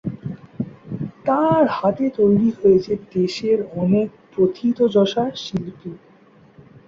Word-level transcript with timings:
তার 1.25 1.63
হাতে 1.77 2.05
তৈরি 2.17 2.49
হয়েছে 2.57 2.93
দেশের 3.15 3.59
অনেক 3.81 4.07
প্রথিতযশা 4.33 5.25
শিল্পী। 5.35 5.91